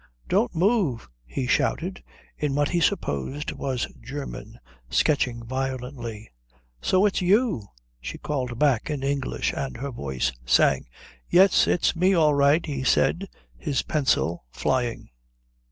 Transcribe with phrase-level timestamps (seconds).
[0.27, 2.03] "Don't move," he shouted
[2.35, 4.57] in what he supposed was German,
[4.89, 6.31] sketching violently.
[6.81, 7.67] "So it's you?"
[7.99, 10.87] she called back in English, and her voice sang.
[11.29, 15.11] "Yes, it's me all right," he said, his pencil flying.